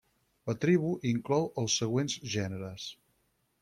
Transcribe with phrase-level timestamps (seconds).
[0.49, 2.93] La tribu inclou els següents gèneres.